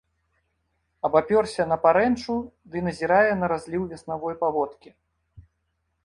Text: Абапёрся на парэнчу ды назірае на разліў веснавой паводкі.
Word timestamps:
Абапёрся 1.09 1.63
на 1.71 1.75
парэнчу 1.83 2.37
ды 2.75 2.81
назірае 2.87 3.33
на 3.41 3.45
разліў 3.51 3.83
веснавой 3.91 4.33
паводкі. 4.41 4.89